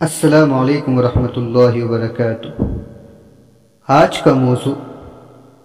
السلام 0.00 0.54
علیکم 0.54 0.98
ورحمۃ 0.98 1.36
اللہ 1.36 1.84
وبرکاتہ۔ 1.84 2.62
آج 3.88 4.18
کا 4.18 4.34
موضوع 4.34 4.74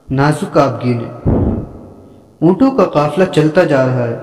نازک 0.10 0.58
آبگینے 0.58 1.30
اونٹوں 2.42 2.72
کا 2.72 2.86
قافلہ 2.86 3.24
چلتا 3.24 3.64
جا 3.64 3.86
رہا 3.86 4.08
ہے۔ 4.08 4.18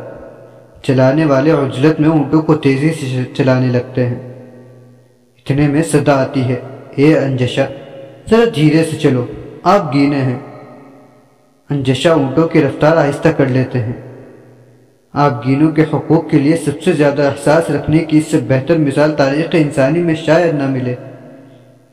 چلانے 0.82 1.24
والے 1.24 1.50
عجلت 1.50 2.00
میں 2.00 2.08
اونٹوں 2.08 2.42
کو 2.42 2.54
تیزی 2.54 2.92
سے 2.92 3.34
چلانے 3.34 3.66
لگتے 3.66 4.06
ہیں۔ 4.06 4.50
اتنے 5.36 5.68
میں 5.68 5.82
صدا 5.82 6.22
آتی 6.22 6.42
ہے۔ 6.42 6.60
اے 6.90 7.18
انجشا 7.18 7.64
ذرا 8.30 8.44
دھیرے 8.54 8.84
سے 8.84 8.96
چلو۔ 8.96 9.26
آپ 9.62 9.94
گینے 9.94 10.18
ہیں۔ 10.18 10.38
انجشا 11.70 12.12
اونٹوں 12.12 12.48
کی 12.48 12.62
رفتار 12.62 12.96
آہستہ 12.96 13.28
کر 13.28 13.46
لیتے 13.46 13.82
ہیں۔ 13.82 14.11
آپ 15.12 15.46
گینوں 15.46 15.70
کے 15.70 15.82
حقوق 15.82 16.30
کے 16.30 16.38
لیے 16.38 16.56
سب 16.56 16.82
سے 16.82 16.92
زیادہ 16.92 17.22
احساس 17.22 17.70
رکھنے 17.70 17.98
کی 17.98 18.18
اس 18.18 18.26
سے 18.26 18.38
بہتر 18.48 18.78
مثال 18.78 19.14
تاریخ 19.16 19.46
انسانی 19.52 19.98
میں 19.98 20.14
شاید 20.14 20.54
نہ 20.54 20.68
ملے 20.68 20.94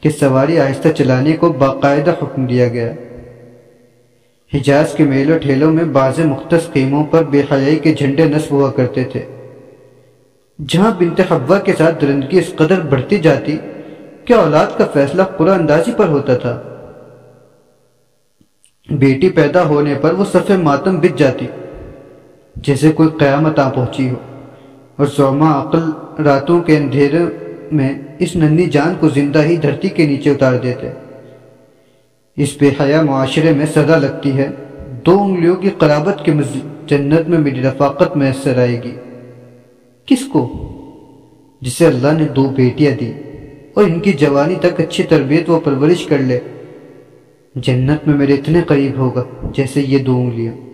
کہ 0.02 0.09
سواری 0.09 0.59
آہستہ 0.59 0.90
چلانے 0.90 1.32
کو 1.32 1.52
باقاعدہ 1.52 2.12
حکم 2.12 2.45
دیا 2.45 2.68
گیا۔ 2.68 2.94
حجاز 4.54 4.94
کے 4.94 5.04
میلوں 5.04 5.40
ٹھیلوں 5.40 5.72
میں 5.72 5.84
بعض 5.84 6.20
مختص 6.20 6.72
قیموں 6.73 7.04
پر 7.04 7.23
بے 7.23 7.42
حیائی 7.52 7.76
کے 7.76 7.94
جھنڈے 7.94 8.26
نصب 8.26 8.52
ہوا 8.52 8.72
کرتے 8.72 9.04
تھے۔ 9.04 9.26
جہاں 10.67 10.92
بنت 11.00 11.22
حبا 11.30 11.59
کے 11.59 11.73
ساتھ 11.78 12.02
درندگی 12.02 12.40
اس 12.40 12.54
قدر 12.56 12.80
بڑھتی 12.80 13.17
جاتی 13.17 13.58
کہ 14.26 14.34
اولاد 14.34 14.78
کا 14.78 14.86
فیصلہ 14.94 15.23
قرآن 15.23 15.59
اندازی 15.59 15.92
پر 15.98 16.08
ہوتا 16.08 16.38
تھا؟ 16.38 16.62
بیٹی 18.90 19.30
پیدا 19.30 19.64
ہونے 19.64 19.94
پر 20.02 20.14
وہ 20.14 20.26
صفحے 20.26 20.58
ماتم 20.58 21.00
بچ 21.00 21.20
جاتی۔ 21.20 21.48
جیسے 22.63 22.91
کوئی 22.91 23.09
قیامت 23.20 23.59
آ 23.59 23.70
پہنچی 23.70 24.09
ہو۔ 24.09 24.16
اور 24.95 25.05
سوما 25.05 25.62
عقل 25.62 25.80
راتوں 26.23 26.62
کے 26.62 26.77
اندھیرے 26.77 27.17
میں 27.72 27.94
اس 28.20 28.36
ننی 28.36 28.66
جان 28.66 28.94
کو 29.00 29.09
زندہ 29.09 29.44
ہی 29.44 29.55
دھرتی 29.55 29.90
کے 29.90 30.08
نیچے 30.08 30.31
اتار 30.31 30.54
دیتے۔ 30.54 30.89
اس 32.38 32.58
بے 32.59 32.69
حیا 32.81 33.02
معاشرے 33.02 33.52
میں 33.52 33.66
سزا 33.66 33.97
لگتی 33.97 34.38
ہے۔ 34.38 34.50
دو 35.06 35.23
انگلیوں 35.23 35.56
کی 35.56 35.69
قرابت 35.78 36.25
کے 36.25 36.31
جنت 36.88 37.30
میں 37.30 37.39
میری 37.39 37.61
رفاقت 37.61 38.17
میسر 38.17 38.58
آئے 38.58 38.84
گی۔ 38.84 38.95
کس 40.06 40.25
کو؟ 40.25 40.66
جسے 41.62 41.88
اللہ 41.88 42.08
نے 42.12 42.28
دو 42.28 42.50
بیٹیاں 42.50 42.95
دی 43.00 43.14
اور 43.73 43.84
ان 43.84 44.00
کی 44.00 44.14
جوانی 44.14 44.56
تک 44.56 44.81
اچھی 44.81 45.03
تربیت 45.03 45.50
و 45.50 45.59
پرورش 45.59 46.06
کر 46.06 46.17
لے۔ 46.17 46.39
جنت 47.56 48.08
میں 48.08 48.16
میرے 48.17 48.34
اتنے 48.34 48.62
قریب 48.67 48.97
ہوگا 48.97 49.23
جیسے 49.53 49.81
یہ 49.81 49.97
دو 49.97 50.16
انگلیاں۔ 50.16 50.69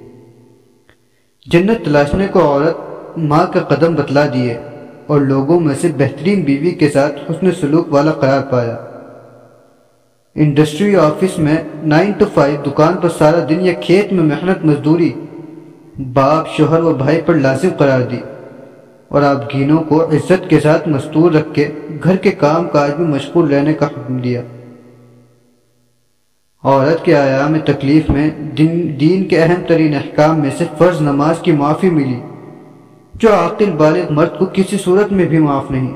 جنت 1.52 1.86
تلاشنے 1.86 2.28
کو 2.28 2.40
عورت 2.40 3.18
ماں 3.18 3.46
کا 3.54 3.60
قدم 3.60 3.96
بتلا 3.96 4.26
دیے 4.34 4.58
اور 5.08 5.22
لوگوں 5.22 5.60
میں 5.60 5.76
سے 5.82 5.88
بہترین 5.98 6.42
بیوی 6.42 6.72
کے 6.72 6.90
ساتھ 6.90 7.32
حسن 7.32 7.52
سلوک 7.52 7.94
والا 7.94 8.12
قرار 8.12 8.42
پایا۔ 8.42 8.76
انڈسٹری 10.36 10.96
آفس 10.96 11.38
میں 11.40 11.58
نائن 11.84 12.12
ٹو 12.12 12.26
فائیو 12.34 12.62
دکان 12.66 12.98
پر 13.02 13.10
سارا 13.10 13.40
دن 13.50 13.62
یا 13.62 13.74
کھیت 13.74 14.14
میں 14.14 14.24
محنت 14.24 14.66
مزدوری، 14.66 15.14
باپ، 16.14 16.48
شوہر 16.48 16.84
و 16.84 16.94
بھائی 16.94 17.22
پر 17.26 17.34
لازم 17.34 17.70
قرار 17.78 18.02
دی 18.02 18.20
اور 19.08 19.22
آپ 19.22 19.54
گینوں 19.54 19.84
کو 19.84 20.04
عزت 20.04 20.50
کے 20.50 20.60
ساتھ 20.60 20.88
مستور 20.88 21.32
رکھ 21.32 21.54
کے 21.54 21.70
گھر 22.04 22.16
کے 22.16 22.32
کام 22.32 22.68
کاج 22.68 22.92
میں 23.00 23.08
مشغول 23.08 23.54
رہنے 23.54 23.74
کا 23.74 23.86
حکم 23.86 24.18
دیا۔ 24.18 24.42
عورت 26.66 27.06
کے 27.06 27.18
آیام 27.18 27.58
تکلیف 27.66 28.10
میں 28.10 28.30
دن 28.30 28.96
دین 29.00 29.26
کے 29.26 29.42
اہم 29.42 29.62
ترین 29.68 29.96
احکام 29.96 30.40
میں 30.40 30.50
سے 30.58 30.66
فرض 30.78 31.02
نماز 31.02 31.40
کی 31.40 31.52
معافی 31.52 31.90
ملی، 31.90 32.20
جو 33.14 33.34
عاقل 33.34 33.72
بالغ 33.78 34.14
مرد 34.14 34.40
کو 34.40 34.46
کسی 34.54 34.78
صورت 34.78 35.12
میں 35.12 35.26
بھی 35.26 35.40
معاف 35.40 35.72
نہیں۔ 35.72 35.94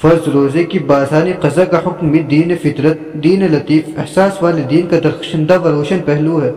فرض 0.00 0.28
روزے 0.28 0.64
کی 0.64 0.78
باسانی 0.78 1.32
قضا 1.32 1.64
کا 1.64 1.78
حکم 1.78 2.10
بھی 2.10 2.18
دین 2.18 2.56
فطرت، 2.62 3.14
دین 3.14 3.40
لطیف، 3.40 3.88
احساس 3.96 4.42
والے 4.42 4.62
دین 4.70 4.86
کا 4.88 4.98
درخشندہ 5.04 5.60
و 5.60 5.70
روشن 5.70 5.98
پہلو 6.04 6.42
ہے۔ 6.42 6.52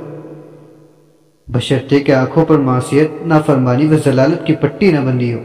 بشرتے 1.48 1.99
کے 1.99 2.14
آنکھوں 2.14 2.45
پر 2.45 2.58
معصیت، 2.58 3.27
نافرمانی 3.27 3.87
و 3.87 3.98
ضلالت 4.05 4.48
کی 4.48 4.55
پٹی 4.55 4.92
نہ 4.92 4.99
بندی 4.99 5.33
ہو۔ 5.33 5.39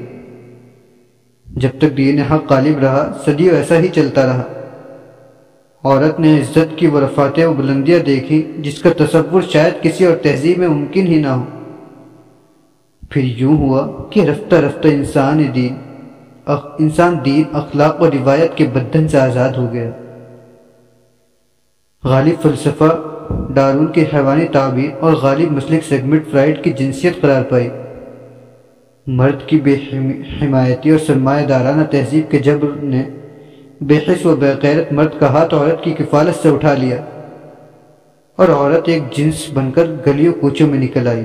جب 1.46 1.70
تک 1.78 1.96
دین 1.96 2.18
حق 2.18 2.52
غالب 2.52 2.78
رہا، 2.78 3.12
صدیوں 3.24 3.56
ایسا 3.56 3.78
ہی 3.78 3.88
چلتا 3.88 4.26
رہا۔ 4.26 4.42
عورت 5.84 6.20
نے 6.20 6.40
عزت 6.40 6.78
کی 6.78 6.86
وہ 6.86 7.00
رفاتیں 7.00 7.46
و 7.46 7.52
بلندیاں 7.52 7.98
دیکھی 7.98 8.52
جس 8.58 8.82
کا 8.82 8.90
تصور 8.96 9.42
شاید 9.42 9.82
کسی 9.82 10.06
اور 10.06 10.16
تہذیب 10.16 10.58
میں 10.58 10.68
ممکن 10.68 11.06
ہی 11.06 11.20
نہ 11.20 11.28
ہو۔ 11.28 11.44
پھر 13.10 13.22
یوں 13.24 13.56
ہوا 13.56 13.88
کہ 14.10 14.20
رفتہ 14.20 14.54
رفتہ 14.54 14.88
انسان 14.88 15.54
دین 15.54 15.74
انسان 16.78 17.18
دین، 17.24 17.42
اخلاق 17.52 18.02
و 18.02 18.10
روایت 18.10 18.56
کے 18.56 18.66
بدھن 18.72 19.08
سے 19.08 19.18
آزاد 19.18 19.48
ہو 19.48 19.72
گیا۔ 19.72 19.90
غالب 22.04 22.42
فلسفہ 22.42 23.10
ڈارون 23.54 23.86
کی 23.86 24.04
حیوانی 24.14 24.46
تعبیر 24.46 24.90
اور 25.00 25.12
غالب 25.12 25.52
مسلک 25.52 25.84
سیگمنٹ 25.84 26.26
فرائڈ 26.30 26.64
کی 26.64 26.72
جنسیت 26.72 27.20
قرار 27.20 27.42
پائی۔ 27.42 27.68
مرد 29.06 29.48
کی 29.48 29.60
بے 29.60 29.76
حمایتی 30.42 30.90
اور 30.90 30.98
سرمایہ 30.98 31.46
دارانہ 31.46 31.82
تہذیب 31.90 32.30
کے 32.30 32.38
جبر 32.38 32.68
نے 32.82 33.02
بے 33.80 33.98
حس 33.98 34.26
و 34.26 34.36
بے 34.36 34.52
غیرت 34.62 34.92
مرد 34.92 35.20
کا 35.20 35.26
ہاتھ 35.26 35.54
عورت 35.54 35.84
کی 35.84 35.92
کفالت 35.92 36.42
سے 36.42 36.48
اٹھا 36.48 36.74
لیا 36.74 36.96
اور 38.36 38.48
عورت 38.48 38.88
ایک 38.88 39.02
جنس 39.12 39.50
بن 39.54 39.70
کر 39.70 39.86
گلیوں 40.06 40.32
کوچوں 40.32 40.68
میں 40.68 40.78
نکل 40.78 41.08
آئی۔ 41.08 41.24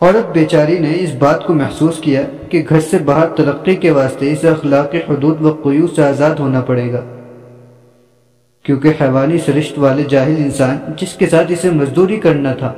عورت 0.00 0.32
بیچاری 0.32 0.78
نے 0.78 0.92
اس 0.98 1.14
بات 1.18 1.46
کو 1.46 1.54
محسوس 1.54 1.98
کیا 1.98 2.22
کہ 2.48 2.64
گھر 2.68 2.80
سے 2.80 2.98
باہر 2.98 3.26
ترقی 3.26 3.74
کے 3.74 3.90
واسطے 3.90 4.32
اسے 4.32 4.48
اخلاق 4.48 4.94
حدود 4.94 5.40
و 5.40 5.52
قیو 5.52 5.86
سے 5.86 6.02
آزاد 6.04 6.34
ہونا 6.34 6.60
پڑے 6.60 6.92
گا۔ 6.92 7.00
کیونکہ 8.62 8.92
حیوانی 9.00 9.38
سرشت 9.38 9.78
والے 9.78 10.02
جاہل 10.08 10.34
انسان 10.38 10.76
جس 10.96 11.14
کے 11.14 11.26
ساتھ 11.26 11.52
اسے 11.52 11.70
مزدوری 11.70 12.16
کرنا 12.16 12.52
تھا، 12.52 12.72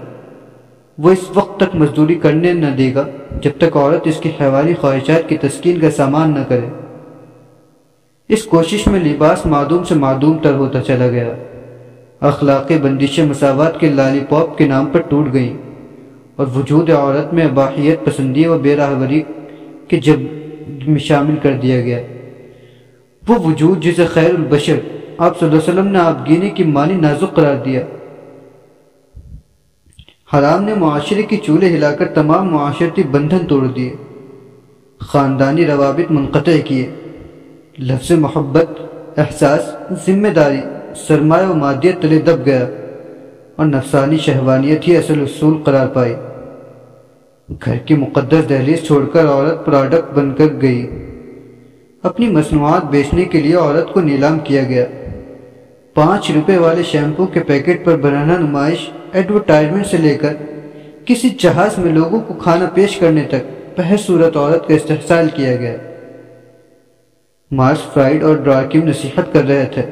وہ 0.99 1.11
اس 1.11 1.31
وقت 1.34 1.61
تک 1.61 1.75
مزدوری 1.75 2.15
کرنے 2.15 2.53
نہ 2.53 2.77
دے 2.78 2.94
گا 2.94 3.06
جب 3.43 3.50
تک 3.59 3.77
عورت 3.77 4.06
اس 4.06 4.21
کی 4.21 4.31
حیوانی 4.41 4.75
خواہشات 4.75 5.28
کی 5.28 5.37
تسکین 5.37 5.81
کا 5.81 5.91
سامان 5.91 6.34
نہ 6.34 6.44
کرے۔ 6.49 6.67
اس 8.28 8.44
کوشش 8.44 8.87
میں 8.87 9.00
لباس 9.00 9.47
معدوم 9.47 9.84
سے 9.84 9.94
معدوم 9.94 10.39
تر 10.39 10.55
ہوتا 10.55 10.83
چلا 10.83 11.09
گیا۔ 11.09 11.33
اخلاق 12.21 12.72
بندش 12.83 13.19
مساوات 13.19 13.81
کے 13.81 13.89
لالی 13.89 14.21
پاپ 14.28 14.59
کے 14.59 14.66
نام 14.66 14.87
پر 14.87 15.00
ٹوٹ 15.00 15.33
گئیں 15.33 15.56
اور 16.37 16.47
وجود 16.56 16.91
عورت 16.91 17.34
میں 17.34 17.47
باحیت 17.47 18.05
پسندی 18.05 18.47
و 18.47 18.59
بے 18.59 18.77
راہوری 18.77 19.22
کے 19.88 19.97
جب 19.97 20.21
میں 20.87 20.99
شامل 20.99 21.37
کر 21.43 21.53
دیا 21.53 21.81
گیا۔ 21.81 22.00
وہ 23.28 23.47
وجود 23.47 23.83
جسے 23.83 24.06
خیر 24.06 24.31
البشر، 24.31 24.78
آپ 25.19 25.38
صلی 25.38 25.49
اللہ 25.49 25.61
علیہ 25.61 25.72
وسلم 25.72 25.93
نے 25.93 25.99
آپ 25.99 26.28
گینے 26.28 26.50
کی 26.50 26.65
مانی 26.65 26.94
نازک 26.94 27.34
قرار 27.34 27.56
دیا۔ 27.65 27.81
حرام 30.34 30.65
نے 30.65 30.75
معاشرے 30.75 31.22
کی 31.22 31.37
چولہے 31.37 31.77
ہلا 31.77 31.94
کر 31.94 32.09
تمام 32.09 32.50
معاشرتی 32.50 33.03
بندھن 33.03 33.47
توڑ 33.47 33.67
دیے۔ 33.67 33.93
خاندانی 35.00 35.67
روابط 35.67 36.11
منقطع 36.11 36.61
کیے۔ 36.65 36.91
لفظ 37.81 38.12
محبت، 38.12 38.66
احساس 39.19 39.61
ذمہ 40.06 40.28
داری 40.28 40.61
سرمایہ 40.97 41.47
و 41.47 41.55
مادیت 41.55 42.03
تلے 42.03 42.19
دب 42.19 42.47
گیا 42.47 42.66
اور 43.56 43.66
نفسانی 43.66 44.16
شہوانیت 44.16 44.89
ہی 44.89 44.97
اصل 44.97 45.21
اصول 45.21 45.62
قرار 45.65 45.87
پائی۔ 45.87 46.15
گھر 47.65 47.77
کی 47.77 47.94
مقدس 47.94 48.49
دہلیز 48.49 48.87
چھوڑ 48.87 49.06
کر 49.06 49.27
عورت 49.27 49.67
پروڈکٹ 49.67 50.15
بن 50.15 50.34
کر 50.34 50.44
گئی۔ 50.62 50.91
اپنی 52.03 52.28
مصنوعات 52.28 52.84
بیچنے 52.84 53.25
کے 53.25 53.41
لیے 53.41 53.56
عورت 53.56 53.93
کو 53.93 54.00
نیلام 54.00 54.38
کیا 54.38 54.62
گیا۔ 54.62 54.84
پانچ 55.94 56.31
روپے 56.31 56.56
والے 56.56 56.83
شیمپو 56.83 57.27
کے 57.27 57.41
پیکٹ 57.41 57.84
پر 57.84 57.97
بنانا 57.97 58.37
نمائش، 58.37 58.91
ایڈورٹائزمنٹ 59.12 59.87
سے 59.87 59.97
لے 59.97 60.15
کر 60.15 60.34
کسی 61.05 61.28
جہاز 61.28 61.78
میں 61.78 61.93
لوگوں 61.93 62.21
کو 62.21 62.34
کھانا 62.34 62.67
پیش 62.75 62.97
کرنے 62.97 63.22
تک 63.22 63.77
پہر 63.77 63.97
صورت 63.97 64.37
عورت 64.37 64.69
کا 64.69 64.75
استحصال 64.75 65.28
کیا 65.34 65.56
گیا۔ 65.56 65.77
مارس 67.50 67.79
فرائیڈ 67.93 68.23
اور 68.23 68.37
ڈراکیم 68.37 68.89
نصیحت 68.89 69.33
کر 69.33 69.45
رہے 69.45 69.65
تھے۔ 69.75 69.83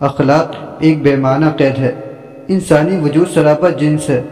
اخلاق 0.00 0.56
ایک 0.78 1.02
بے 1.02 1.16
معنی 1.16 1.46
قید 1.56 1.78
ہے۔ 1.78 1.92
انسانی 2.48 2.96
وجود 2.96 3.26
سراپا 3.34 3.68
جنس 3.68 4.10
ہے 4.10 4.22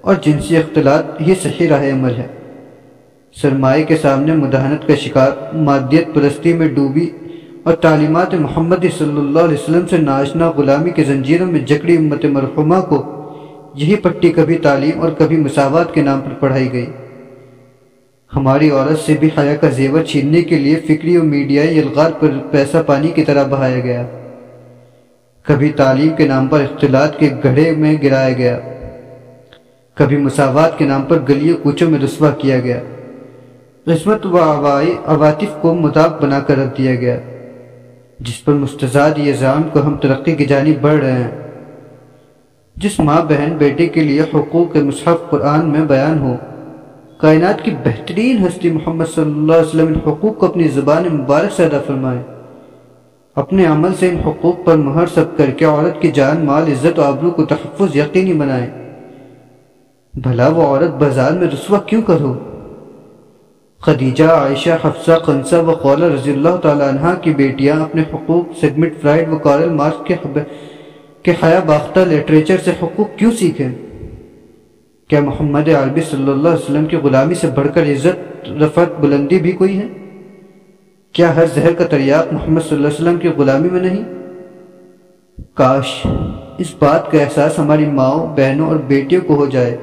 اور 0.00 0.14
جنسی 0.22 0.56
اختلاط 0.56 1.04
یہ 1.20 1.34
صحیح 1.42 1.68
راہ 1.68 1.84
عمل 1.92 2.16
ہے۔ 2.16 2.26
سرمایہ 3.42 3.84
کے 3.84 3.96
سامنے 3.96 4.32
مداحنت 4.32 4.86
کا 4.86 4.94
شکار 4.94 5.56
مادیت 5.56 6.14
پرستی 6.14 6.52
میں 6.52 6.68
ڈوبی 6.68 7.10
اور 7.62 7.74
تعلیمات 7.74 8.34
محمد 8.34 8.84
صلی 8.98 9.18
اللہ 9.18 9.40
علیہ 9.40 9.58
وسلم 9.62 9.86
سے 9.86 9.96
ناشنا 9.96 10.50
غلامی 10.50 10.90
کے 10.90 11.04
زنجیروں 11.04 11.46
میں 11.46 11.60
جکڑی 11.60 11.96
امت 11.96 12.24
مرحومہ 12.24 12.80
کو 12.88 13.04
یہی 13.74 13.96
پٹی 13.96 14.32
کبھی 14.32 14.58
تعلیم 14.58 15.00
اور 15.00 15.10
کبھی 15.18 15.36
مساوات 15.36 15.94
کے 15.94 16.02
نام 16.02 16.20
پر 16.20 16.34
پڑھائی 16.40 16.72
گئی۔ 16.72 16.86
ہماری 18.36 18.70
عورت 18.70 18.98
سے 18.98 19.14
بھی 19.20 19.28
حیا 19.38 19.56
کا 19.56 19.68
زیور 19.68 20.02
چھیننے 20.02 20.42
کے 20.42 20.58
لیے 20.58 20.76
فکری 20.76 21.16
و 21.16 21.22
میڈیائی 21.22 21.80
الغار 21.80 22.10
پر 22.20 22.30
پیسہ 22.50 22.76
پانی 22.86 23.08
کی 23.08 23.24
طرح 23.24 23.46
بہایا 23.46 23.80
گیا۔ 23.80 24.06
کبھی 25.42 25.68
تعلیم 25.68 26.16
کے 26.16 26.26
نام 26.26 26.46
پر 26.46 26.60
اختلاط 26.60 27.18
کے 27.18 27.30
گڑھے 27.44 27.70
میں 27.70 27.94
گرایا 28.02 28.32
گیا۔ 28.32 28.60
کبھی 29.94 30.16
مساوات 30.16 30.78
کے 30.78 30.84
نام 30.84 31.02
پر 31.02 31.18
گلیوں 31.28 31.56
کوچوں 31.62 31.90
میں 31.90 31.98
رسوا 31.98 32.30
کیا 32.30 32.60
گیا۔ 32.60 32.80
قسمت 33.84 34.26
و 34.26 34.36
آوائی 34.36 34.96
عواطف 35.06 35.60
کو 35.60 35.74
مطابق 35.74 36.22
بنا 36.22 36.40
کر 36.40 36.58
رکھ 36.58 36.78
دیا 36.78 36.94
گیا۔ 36.94 37.20
جس 38.20 38.44
پر 38.44 38.52
مستضاد 38.52 39.10
یہ 39.16 39.32
زام 39.32 39.62
کو 39.62 39.86
ہم 39.86 39.96
ترقی 39.96 40.36
کی 40.36 40.44
جانب 40.44 40.80
بڑھ 40.80 41.00
رہے 41.00 41.12
ہیں۔ 41.12 41.30
جس 42.76 43.00
ماں 43.00 43.22
بہن 43.28 43.56
بیٹے 43.58 43.86
کے 43.86 44.00
لیے 44.00 44.22
حقوق 44.34 44.76
مصحف 44.76 45.30
قرآن 45.30 45.68
میں 45.68 45.80
بیان 45.80 46.18
ہو۔ 46.18 46.36
کائنات 47.22 47.64
کی 47.64 47.70
بہترین 47.70 48.46
ہستی 48.46 48.70
محمد 48.70 49.04
صلی 49.14 49.24
اللہ 49.24 49.52
علیہ 49.52 49.66
وسلم 49.66 49.86
ان 49.86 50.10
حقوق 50.10 50.38
کو 50.38 50.46
اپنی 50.46 50.68
زبان 50.68 51.04
مبارک 51.12 51.52
سے 51.52 51.64
ادا 51.64 51.78
فرمائے۔ 51.86 52.22
اپنے 53.34 53.66
عمل 53.66 53.94
سے 53.94 54.08
ان 54.08 54.16
حقوق 54.16 54.64
پر 54.64 54.76
مہر 54.76 55.06
سب 55.06 55.24
کر 55.36 55.50
کے 55.50 55.64
عورت 55.64 56.02
کی 56.02 56.10
جان، 56.10 56.44
مال، 56.44 56.62
عزت 56.62 56.98
و 56.98 57.02
آبرو 57.02 57.30
کو 57.30 57.44
تحفظ 57.44 57.96
یقینی 57.96 58.32
بنائے۔ 58.32 58.70
بھلا 60.14 60.48
وہ 60.48 60.62
عورت 60.62 60.90
بازار 60.90 61.32
میں 61.32 61.48
رسوا 61.48 61.78
کیوں 61.78 62.02
کرو؟ 62.02 62.38
خدیجہ 63.80 64.24
عائشہ، 64.24 64.70
حفصہ 64.70 65.12
قنصہ 65.12 65.56
و 65.56 65.72
قولہ 65.72 66.04
رضی 66.04 66.32
اللہ 66.32 66.56
تعالیٰ 66.56 66.88
عنہ 66.88 67.14
کی 67.20 67.34
بیٹیاں 67.34 67.80
اپنے 67.80 68.02
حقوق 68.14 68.58
سیگمنٹ 68.60 68.92
فرائڈ 69.02 69.28
و 69.28 69.38
کارل 69.38 69.68
مارک 69.68 70.12
کے 71.22 71.32
حیا 71.42 71.60
باختہ 71.66 72.00
لٹریچر 72.00 72.56
سے 72.64 72.70
حقوق 72.82 73.18
کیوں 73.18 73.30
سیکھیں؟ 73.30 73.91
کیا 75.12 75.20
محمد 75.20 75.68
عربی 75.68 76.00
صلی 76.00 76.30
اللہ 76.30 76.48
علیہ 76.48 76.62
وسلم 76.62 76.84
کی 76.84 76.96
غلامی 76.96 77.34
سے 77.34 77.46
بڑھ 77.54 77.66
کر 77.74 77.82
عزت 77.82 78.48
رفت 78.62 79.00
بلندی 79.00 79.38
بھی 79.38 79.52
کوئی 79.52 79.78
ہے؟ 79.78 79.86
کیا 81.12 81.34
ہر 81.36 81.46
زہر 81.54 81.72
کا 81.72 81.84
تریاق 81.84 82.32
محمد 82.32 82.60
صلی 82.60 82.76
اللہ 82.76 82.88
علیہ 82.88 83.00
وسلم 83.00 83.18
کی 83.18 83.28
غلامی 83.28 83.68
میں 83.70 83.80
نہیں؟ 83.80 84.04
کاش 85.54 86.06
اس 86.58 86.74
بات 86.78 87.10
کا 87.10 87.22
احساس 87.22 87.58
ہماری 87.58 87.86
ماؤں، 87.86 88.26
بہنوں 88.36 88.68
اور 88.68 88.76
بیٹیوں 88.76 89.20
کو 89.26 89.34
ہو 89.34 89.46
جائے 89.46 89.76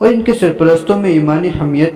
اور 0.00 0.08
ان 0.08 0.22
کے 0.22 0.32
سرپرستوں 0.32 0.98
میں 1.00 1.10
ایمانی 1.10 1.50
حمیت، 1.60 1.94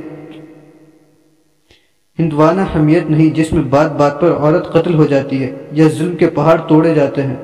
ہندوانہ 2.19 2.61
حمیت 2.76 3.11
نہیں 3.11 3.34
جس 3.34 3.52
میں 3.52 3.62
بات 3.70 3.93
بات 3.93 4.20
پر 4.20 4.32
عورت 4.32 4.73
قتل 4.73 4.94
ہو 4.94 5.06
جاتی 5.06 5.43
ہے 5.43 5.50
یا 5.73 5.88
ظلم 5.88 6.16
کے 6.16 6.26
پہاڑ 6.26 6.56
توڑے 6.69 6.94
جاتے 6.94 7.23
ہیں۔ 7.23 7.37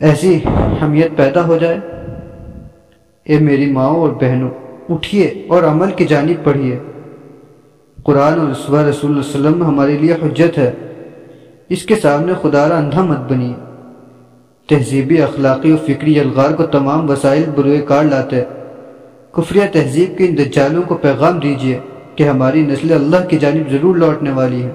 ایسی 0.00 0.38
حمیت 0.82 1.16
پیدا 1.16 1.46
ہو 1.46 1.56
جائے؟ 1.56 1.78
اے 3.24 3.38
میری 3.38 3.72
ماؤں 3.72 3.96
اور 3.96 4.10
بہنوں، 4.10 4.50
اٹھیے 4.88 5.26
اور 5.48 5.62
عمل 5.62 5.90
کی 5.90 6.04
جانب 6.04 6.44
پڑھیے۔ 6.44 6.78
قرآن 8.02 8.40
اور 8.40 8.48
رسول 8.48 8.78
اللہ 8.78 8.80
علیہ 8.80 9.28
وسلم 9.28 9.62
ہمارے 9.62 9.98
لیے 9.98 10.12
حجت 10.12 10.58
ہے۔ 10.58 10.70
اس 11.68 11.82
کے 11.82 11.94
سامنے 11.94 12.32
خدا 12.42 12.68
را 12.68 12.78
اندھا 12.78 13.02
مت 13.02 13.32
بنی 13.32 13.54
تہذیبی 14.68 15.22
اخلاقی 15.22 15.72
و 15.72 15.76
فکری 15.86 16.20
الغار 16.20 16.50
کو 16.50 16.66
تمام 16.66 17.10
وسائل 17.10 17.44
بروئے 17.54 17.78
کار 17.78 18.04
لاتے۔ 18.04 18.42
کفریہ 19.32 19.62
تہذیب 19.72 20.18
کے 20.18 20.26
ان 20.26 20.38
دجالوں 20.38 20.82
کو 20.82 20.94
پیغام 20.94 21.38
دیجیے 21.38 21.78
کہ 22.14 22.22
ہماری 22.22 22.62
نسل 22.62 22.92
اللہ 22.92 23.28
کی 23.28 23.38
جانب 23.38 23.70
ضرور 23.70 23.96
لوٹنے 23.96 24.30
والی 24.30 24.62
ہے 24.62 24.70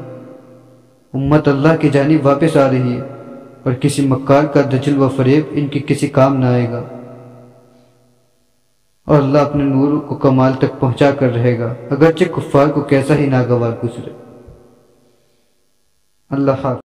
امت 1.14 1.48
اللہ 1.48 1.76
کی 1.80 1.90
جانب 1.90 2.26
واپس 2.26 2.58
آ 2.58 2.70
رہی 2.70 2.92
ہے 2.92 3.02
اور 3.64 3.74
کسی 3.74 4.08
مکار 4.08 4.44
کا 4.44 4.62
دجل 4.62 4.98
و 4.98 5.10
فریب 5.10 5.44
ان 5.52 5.68
کی 5.68 5.80
کسی 5.88 6.08
کام 6.08 6.36
نہ 6.36 6.46
آئے 6.46 6.68
گا۔ 6.72 6.84
اور 9.08 9.22
اللہ 9.22 9.38
اپنے 9.38 9.64
نور 9.64 10.02
کو 10.02 10.16
کمال 10.16 10.54
تک 10.54 10.80
پہنچا 10.80 11.12
کر 11.12 11.30
رہے 11.30 11.60
گا، 11.60 11.74
اگرچہ 11.92 12.24
کفار 12.36 12.68
کو 12.68 12.82
کیسا 12.82 13.16
ہی 13.16 13.26
ناگوار 13.26 13.72
گزرے۔ 13.84 14.12
اللہ 16.30 16.52
حافظ۔ 16.52 16.76